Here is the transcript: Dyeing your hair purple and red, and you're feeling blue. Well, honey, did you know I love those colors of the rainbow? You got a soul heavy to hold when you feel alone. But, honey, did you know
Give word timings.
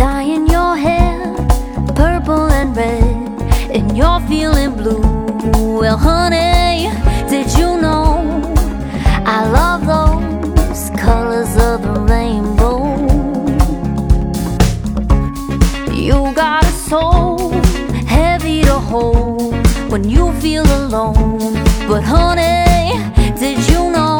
Dyeing 0.00 0.46
your 0.46 0.76
hair 0.76 1.20
purple 1.94 2.46
and 2.50 2.74
red, 2.74 3.02
and 3.70 3.94
you're 3.94 4.20
feeling 4.20 4.72
blue. 4.74 5.78
Well, 5.78 5.98
honey, 5.98 6.88
did 7.28 7.52
you 7.58 7.78
know 7.78 8.24
I 9.26 9.46
love 9.58 9.84
those 9.84 10.88
colors 10.98 11.54
of 11.56 11.82
the 11.82 12.00
rainbow? 12.08 12.96
You 15.92 16.32
got 16.34 16.64
a 16.64 16.72
soul 16.88 17.50
heavy 18.06 18.62
to 18.62 18.78
hold 18.78 19.52
when 19.92 20.08
you 20.08 20.32
feel 20.40 20.64
alone. 20.80 21.62
But, 21.86 22.04
honey, 22.04 22.96
did 23.38 23.58
you 23.68 23.90
know 23.90 24.19